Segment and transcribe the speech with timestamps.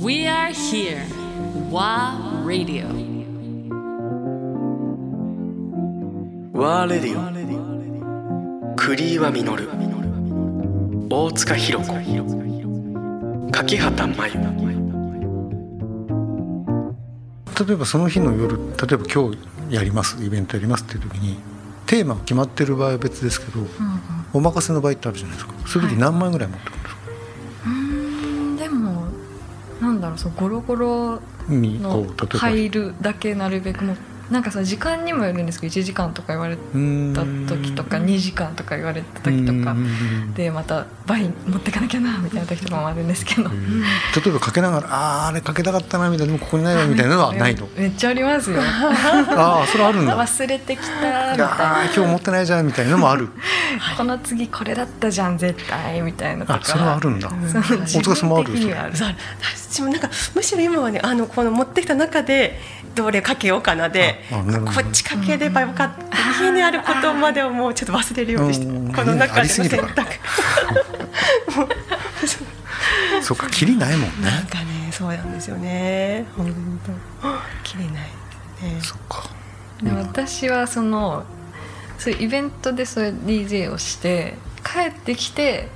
[0.00, 1.04] We are here.
[1.70, 2.86] WA Radio.
[6.54, 9.44] ワーレディオ栗岩実
[11.08, 11.94] 大塚弘子
[13.52, 14.58] 柿畑真由
[17.66, 18.62] 例えばその日の夜例
[18.92, 19.38] えば今日
[19.74, 21.36] やりますイベントやりますっていう時に
[21.86, 23.64] テーマが決まってる場合は別ですけど、
[24.32, 25.54] お任せの場合ってあるじゃないですか。
[25.66, 27.00] そういう時何枚ぐらい持ってくるんですか、
[27.66, 29.06] うんでも
[29.80, 33.94] なんだろうそうゴロゴロにこう例えば入るだけなるべくも
[34.30, 36.62] なんかさ時間にもよるんですけど1時間とか言われた
[37.54, 39.74] 時とか2時間とか言われた時とか
[40.34, 43.48] でまた倍持ってかなきゃなみたいな時とかもあるんですけど。
[43.48, 43.50] 例
[44.26, 47.66] えばかけながらあああれかけたかったなみたいなでもここにないわみたいなのはないの？
[47.76, 48.60] めっちゃありますよ。
[48.60, 50.18] ああそれあるんだ。
[50.18, 53.30] 忘れてきたみたいいやなー今日持ってないじゃんみたいなのもある。
[53.96, 56.60] この次これだったじゃん絶対みたいなとか。
[56.62, 57.30] あそれはあるんだ。
[57.30, 58.52] そう大塚さんもある。
[59.68, 62.58] 私もなんかむしろ今はねあのこの持ってきた中で
[62.94, 64.36] どれかけようかなでこ
[64.86, 66.44] っちかければよかった。
[66.44, 68.66] 家にあることまでをもうちょっと忘れるようにして。
[68.66, 69.86] うんこの中での選択。
[73.22, 74.30] そっかキリないもんね。
[74.30, 76.26] なんかねそうなんですよね。
[76.36, 76.92] 本当。
[77.62, 77.94] 切れない。
[77.94, 78.80] ね。
[78.80, 79.30] そっか。
[79.82, 81.24] で私はその
[81.98, 85.68] そういうイベントでそういう DJ をして帰ってきて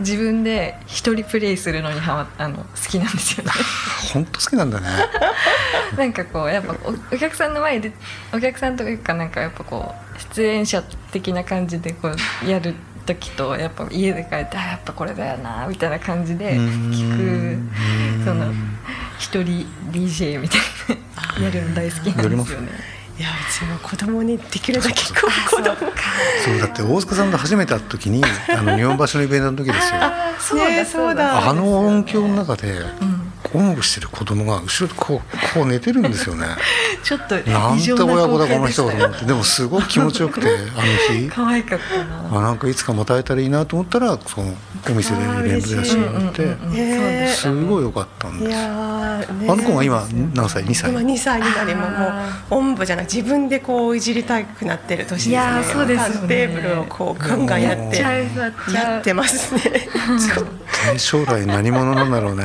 [0.00, 3.50] 自分で一人プレイするのにはまあの好きなんですよね。
[4.12, 4.86] 本当好きなんだね。
[5.96, 7.92] なんかこうやっぱおお客さんの前で
[8.32, 12.10] お客さんというかなんかやっぱこう出演者的な感じでこ
[12.44, 12.74] うやる
[13.06, 17.16] 時とやっぱ家で帰ってあやっぱこれだよなみたいな感じで聞
[18.20, 18.52] くその
[19.18, 20.60] 一人 DJ みたい
[21.40, 22.97] なやるの大好きなんですよね。
[23.18, 25.74] いやうちも子供にできるだけこう子供
[26.44, 28.22] そうだって大塚さんと初めて会った時に
[28.56, 32.78] あの日本橋のイベントの時ですよあそうだねそうだの音響の中で
[33.54, 36.46] 音楽してる子供が後ろでこうこう寝てるんですよね。
[37.02, 41.28] ちょっとなんて親子だこの人と思ってでもすごく気持ちよくてあの日。
[41.28, 42.38] 可愛かったな。
[42.38, 44.54] あなんかいつかまた会えたらいいなと思ったらその
[44.88, 45.98] お店でイベントでやらせて。
[45.98, 48.56] もらってすごい良かったんです。
[48.56, 50.90] あの子が今何歳？2歳。
[50.90, 52.06] 今2歳になりもも
[52.50, 55.32] うおんぶじゃなく自分でこういじりたくなってる年ですね。
[55.32, 59.60] いやーそうですテーブルをこうガンガンやってやっちゃうやっちゃうやってますね
[60.96, 62.44] 将来何者なんだろうね。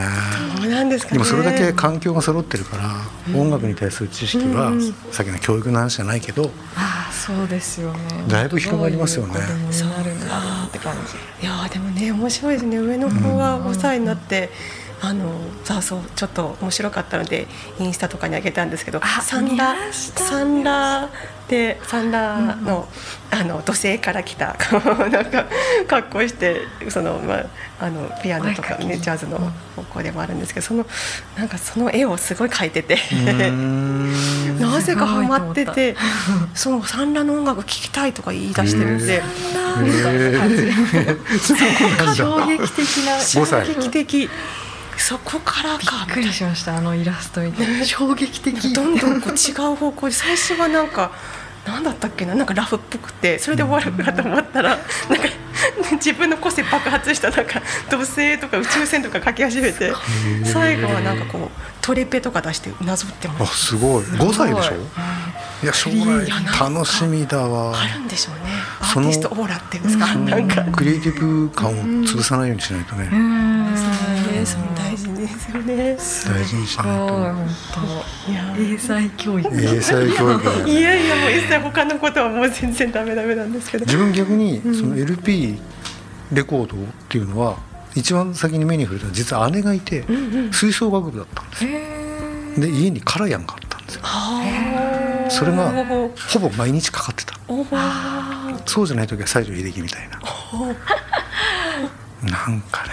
[0.57, 1.13] そうなんですかね。
[1.13, 4.71] でもそれだけ環境が揃ってるから、音楽に対する知識は、
[5.11, 7.99] さっきの教育の話じゃないけどああそうですよね。
[8.27, 9.33] だいぶ広がりますよね。
[9.33, 9.43] どう
[9.89, 11.45] なるんだって感じ。
[11.45, 12.77] いやーでもね面白いですね。
[12.77, 14.49] 上の子が5歳になって、
[15.03, 15.33] あの
[15.65, 17.45] さあそうちょっと面白かったので
[17.77, 21.09] インスタとかに上げたんですけどあサンラサンラ
[21.49, 22.87] でサンラの,、
[23.29, 24.55] あの土星から来た
[25.11, 25.45] なんか
[25.89, 27.45] 格好してその、まあ、
[27.81, 29.39] あのピアノとか、ね、ジャズの
[29.75, 30.85] 方向でもあるんですけどその
[31.37, 32.97] なんかその絵をすごい描いてて。
[34.59, 35.95] なぜかハマってて、
[36.53, 39.21] そのサンラの音楽聴きたいとか言い出してるんで、
[42.15, 43.17] 衝撃的な。
[43.17, 43.65] 5歳。
[43.65, 44.29] 衝撃的。
[45.07, 48.73] そこからびかっくりしましたあのイラスト見て衝撃的。
[48.73, 51.11] どんどんこう違う方向で 最初はなんか
[51.65, 52.35] 何だったっけな？
[52.35, 54.85] なんかラフっぽくてそれで終わるかと思ったらなんか
[55.93, 59.93] 自分の個性爆発したなんか土星とか宇宙船とか書き始めて
[60.45, 64.03] 最後はなんかこうトレペとか出してなぞってまあすすごい。
[64.03, 64.73] 5歳でしょ？
[65.63, 65.65] い。
[65.65, 67.79] や将来いやなんか楽しみだわ。
[67.79, 68.51] あるんでしょうね。
[68.81, 70.61] アそのーティストオーラっていうんですかなんか。
[70.75, 73.07] クリエイティブ感を潰さないようにしないとね、
[74.43, 75.97] ねそれ大事ですよね。
[76.35, 77.07] 大事にしないと。
[77.07, 77.47] 本
[78.27, 78.61] いや当。
[78.61, 79.49] 英才教育。
[79.49, 83.85] 英才教育いやいやもう一切他のことはもう全然ダメダメなんですけど。
[83.85, 85.59] 自分逆にその LP
[86.31, 87.57] レコードっていうのは
[87.95, 90.03] 一番先に目に触れたのは実は姉がいて
[90.51, 91.69] 吹奏楽部だったんですよ。
[92.57, 94.03] で家にカラヤンがあったんですよ。
[95.29, 95.71] それが
[96.31, 97.33] ほぼ毎日かかってた。
[98.65, 100.19] そうじゃない時は西城秀樹みたいな
[102.23, 102.91] なんかね。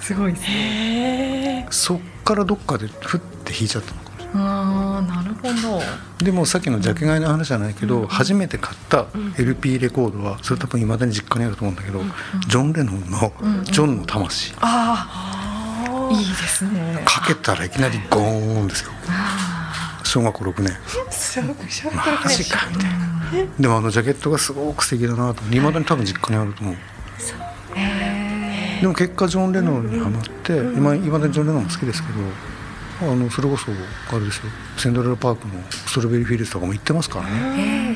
[0.00, 1.66] すごいですね。
[1.70, 4.34] そっからどっかでふって弾いちゃったのかもしれない。
[4.36, 5.48] ああなるほ
[6.20, 6.24] ど。
[6.24, 9.06] でもさっきのジャケ買いの話じゃないけど、初めて買った
[9.38, 12.02] LP レコードはそれ多分いまだに実家にあると思うんだけど、
[12.48, 13.32] ジョン・レノンの
[13.64, 17.02] 「ジョンの魂」ああいいですね。
[17.04, 18.92] かけたらいきなりゴーンですよ。
[20.04, 20.76] 小学校6年。
[21.10, 22.24] すごくショック。
[22.24, 22.96] マジかみたいな。
[23.58, 26.76] でもあのジャケットがすごく素敵だなといまだに多分実家にあると思う
[28.80, 33.70] でも結果ジョン・レノンにはまって今いまだにジョン・レノンも好きですけどあのそれこそ
[34.10, 37.86] あれですよセントラルパークのストロベリーフィールズとかも行ってますからね。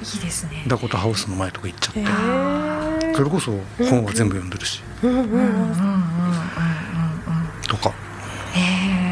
[0.00, 0.64] いですね。
[0.66, 3.14] ダコタハウスの前とか行っちゃって。
[3.14, 3.52] それこそ
[3.90, 4.80] 本は全部読んでるし、
[7.68, 7.92] とか。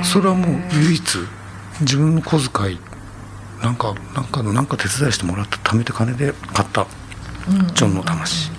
[0.05, 1.19] それはもう唯一
[1.81, 2.81] 自分の小遣い
[3.63, 6.87] なんかなんかのなんか手伝いしてもらった貯めて金で買った
[7.75, 8.51] ジョンの魂、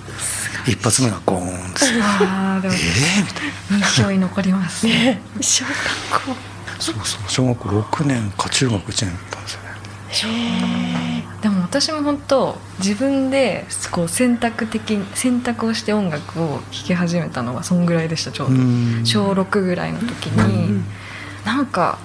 [0.70, 3.44] 一発目がゴーンですよあーでもええみた
[3.76, 3.86] いな。
[3.86, 4.86] 印象に残ります。
[4.86, 6.36] ね小学校
[6.78, 7.30] そうそう。
[7.30, 9.54] 小学校6年か中学1年だったんです
[10.26, 11.24] よね。
[11.42, 18.54] でも私も本当自分でこう選択的に選択をして音楽を聴き始めたのはそんぐらいでしたちょうど。
[18.54, 19.02] うん。
[19.04, 20.82] 小6ぐらいの時に。
[21.44, 21.98] なんか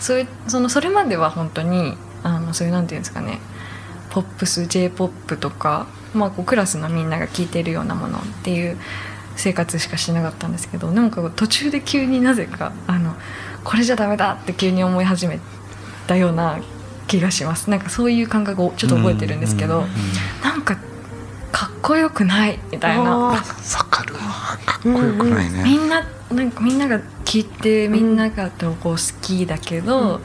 [0.00, 3.38] そういうそのそれまでは本当にあのそういうなんていうんですかね
[4.10, 8.76] ポップス j p o p とか、まあ、こうクラスのみんなが聴いてるようなものっていう
[9.36, 13.14] 生活しかしてなかったんですけどなんか途中で急になぜかあの
[13.64, 15.40] これじゃダメだって急に思い始め
[16.06, 16.58] たような
[17.06, 17.70] 気がします。
[17.70, 19.88] なんかそういう感覚をちょっと覚えてるんですけど、うんうん
[20.42, 20.76] なんか
[21.50, 23.10] かっこよくないみたいな。
[23.10, 23.40] あわ
[23.90, 24.20] かるわ。
[24.66, 30.20] かっこよくないね、みんななんかみんなが聞いてみんながこう好きだけど、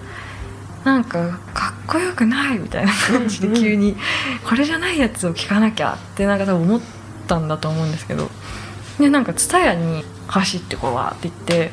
[0.84, 3.96] なんかかっこよくないみたいな感じで急に
[4.48, 6.82] これじゃないやつを聞かなきゃってなんか多分思っ
[7.28, 8.30] たんだと思うんですけど。
[9.00, 11.72] でなんか蔦屋に走ってこうわって言って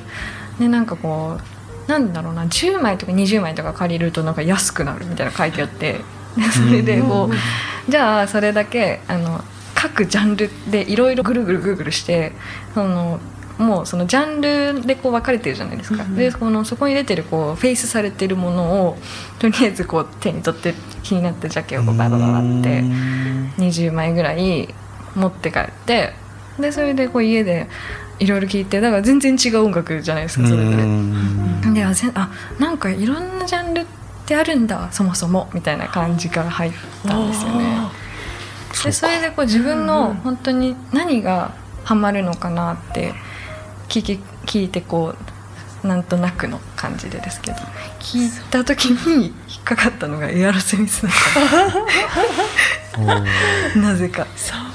[0.58, 1.38] でなんかこ
[1.86, 6.00] うなんだろうな10枚とか20枚とか借りるとなんか安くなるみたいなの書いてあって
[6.36, 9.42] でそれでこうじゃあそれだけあの
[9.74, 12.32] 各ジャンルでいろいろぐるぐるぐるぐるして
[12.74, 13.20] その
[13.60, 18.96] もうそのジャンルでこう分かれてるじゃないですか、でこのそこに出てるこうフェイスされてるものを
[19.38, 22.82] とりあえずこう手に取って気になったジャケをこうバラバラって
[23.58, 24.74] 20枚ぐらい
[25.14, 26.14] 持って帰って
[26.58, 27.68] でそれでこう家で
[28.18, 30.82] いろいろ聴いてだから全然違う音楽じゃないですかそれぞれ。
[30.82, 31.74] うん。
[31.74, 33.84] であぜあなんかいろんなジャンルっ
[34.26, 36.72] てあるんだそもそもみたいな感じから入っ
[37.06, 37.88] たんですよね。
[38.84, 41.54] でそれでこう自分の本当に何が
[41.84, 43.14] ハマるのかなって
[43.90, 45.14] 聞き聞いてこ
[45.84, 47.58] うなんとなくの感じでですけど。
[47.98, 51.12] 聞いた時に引っかかったのがエアロスミスだっ
[52.94, 53.00] た
[53.84, 53.94] な。
[53.96, 54.26] ぜか。
[54.36, 54.58] そう。
[54.58, 54.69] か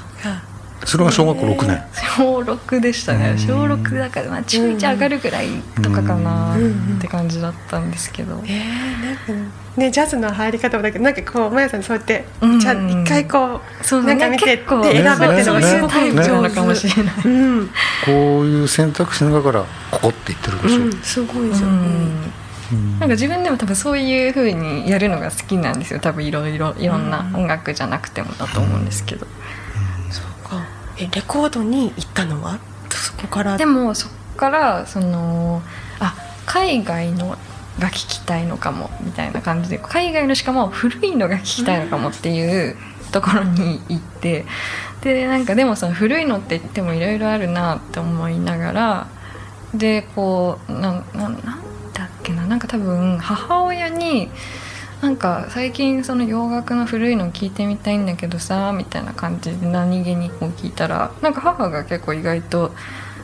[0.86, 1.84] それが小学校6年。
[2.16, 3.36] 小6でしたね。
[3.38, 5.48] 小6だからまあ中1上がるぐらい
[5.82, 8.42] とかかなって感じだったんですけど。
[8.46, 12.60] えー、なんかねジャズの入り方もだけどなんかこうまやさんそうやってうん。
[12.60, 15.66] じゃあ一回こうそうなんか見て結構で選ぶっていうのがね。
[15.66, 17.16] すごいタイプなのかもしれない。
[17.26, 17.70] うん。
[18.06, 18.14] こう
[18.46, 20.92] いう選択肢の中からここって言ってるでしょ、うん。
[21.02, 26.00] すごいですよ、なんか自分でも多分そういう風にやるのが好きなんですよ。
[26.00, 29.28] 多分いろいろいろんな音楽じゃなくてもだと思うんですけど、
[30.97, 32.59] えレコードに行ったのは？
[32.89, 33.57] そこから。
[33.57, 35.62] でもそっからその
[36.00, 36.15] あ
[36.45, 37.38] 海外の
[37.80, 42.77] が聴きたいのかもみたいな感じで海外のしかも古いのが聴きたいのかもっていう
[43.12, 44.45] ところに行って
[45.01, 49.07] でなんかでもその古いのって言ってもいろいろあるなって思いながら
[49.74, 51.41] でこうなななん
[51.94, 54.30] だっけななんか多分母親に
[55.06, 62.72] なんか最近その洋楽の古いの聞いてみたいんだけどさみたいな感じで何気にこう聞いたらなんか母が結構意外と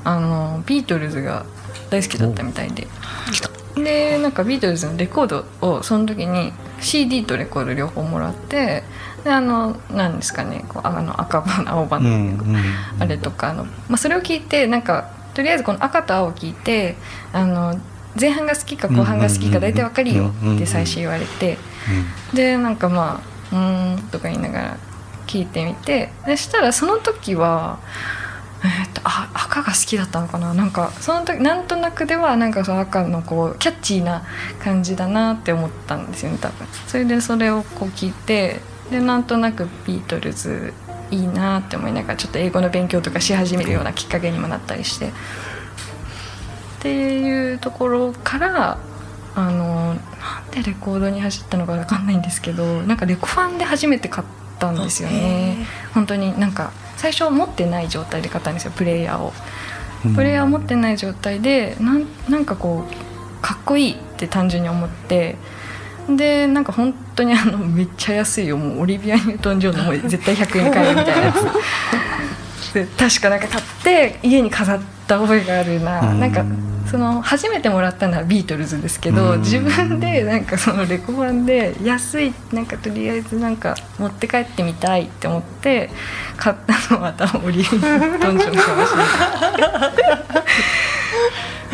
[0.03, 1.43] あのビートルズが
[1.89, 2.87] 大好きだったみたいで。
[3.73, 6.51] でなんかビートルズのレコードをその時に
[6.81, 8.83] CD とレコード両方もらって
[9.23, 12.63] であのなんですかねこうあの赤版青版の、うんうん
[12.99, 16.95] あれとかあの、まあ、それを聞いてなんかとりあえずこの赤と青を聞いて
[17.31, 17.79] あの
[18.19, 21.57] 前半が好きか後半が好きか大体わかるよって最初言われて
[22.33, 23.21] でなんかま
[23.51, 23.59] あ「う
[23.97, 24.77] ん」とか言いながら
[25.27, 27.79] 聞いてみてでしたらその時は。
[28.63, 30.53] えーっとあ赤が好きだったのかな。
[30.53, 34.21] なんかその時なんとなくではなんかその赤のこうキャッチーな
[34.63, 36.67] 感じだなって思ったんですよね多分。
[36.85, 38.59] それでそれをこう聞いて
[38.91, 40.75] でなんとなくビートルズ
[41.09, 45.07] いいなって思いながらちょっと英語の勉強とかし始めるようなきっかけにもなったりして。
[45.07, 45.11] っ
[46.81, 48.77] ていうところから
[49.35, 49.99] あのなん
[50.51, 54.27] でレコードに走ったのか分かんないんですけどなんかレコファンで初めて買っ
[54.59, 55.65] たんですよね。
[55.93, 59.33] 本当になんか最初持ってない状態で買ったんですよプレイヤーを。
[60.05, 60.15] うん。
[60.15, 65.35] プレイヤーを持ってない状態でなんなんかこうかっこいいって単純に思って
[66.09, 68.57] でなんか本当にあのめっちゃ安いよ。
[68.57, 72.73] もうオリビア・ニュートン・ジョーンのもう 絶対100円で買えるみたいなやつ。
[72.73, 76.19] で確かなんか買って家に飾った覚えがあるな、うん。
[76.19, 76.43] なんか
[76.91, 79.39] その初めてもらったのはビートルズですけど、うん。
[79.39, 85.89] 自分でなんかそのレコ版で安いなんかとりあえずなんか持って帰ってみたいって思って
[86.35, 88.91] 買ったのは多分オリビア・ニュートン・ジョーンかもし
[89.57, 89.91] れない。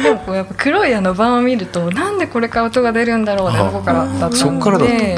[0.04, 5.18] でもこうやっぱ黒いあの版を見るとなんでこれから音が出るんだろうってあとこからだったので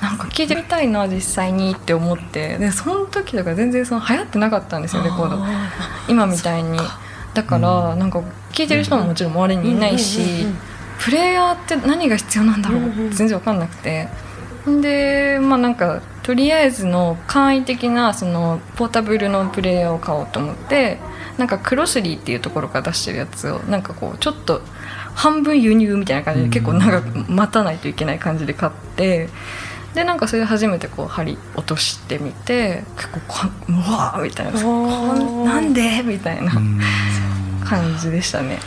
[0.00, 2.56] なんか聴いてみたいな実際にって思って。
[2.58, 5.44] でその時とか全然その流行ってなかったんですよレコード。
[6.08, 6.78] 今みたいに
[7.34, 8.22] だからなんか
[8.52, 10.46] 聴いてる人ももちろん周りにいないし
[10.98, 14.08] プレイヤーって何が必要なんだろうって全然分かんなくて。
[14.66, 20.98] でまあなんかとりあえずの簡易的なそのポータブルのプレイヤーを買おうと思って
[21.38, 24.60] なんかクロスリーっていうところから出してるやつをなんかこうちょっと
[25.14, 29.30] 半分輸入みたいな感じで結構長く待たないといけない感じで買って
[29.94, 33.36] でなんかそれで初めてこう針落としてみて結構こ
[33.70, 34.62] ううわーみたいな。
[34.62, 36.02] なんで？
[36.02, 36.52] みたいな
[37.64, 38.58] 感じでしたね。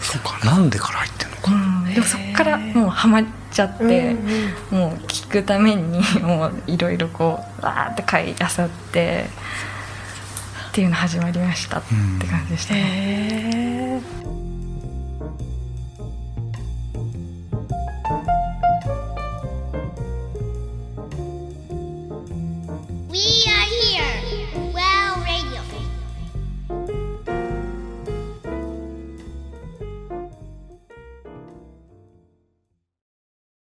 [0.00, 4.14] そうかなんでから入ってんのか、うん、でもそっからもうハマっちゃって、
[4.70, 9.26] もう聞くためにもういろいろこうわーって買いあさって
[10.70, 11.82] っていうの始まりましたっ
[12.18, 12.80] て感じでしたね。
[13.54, 13.61] へ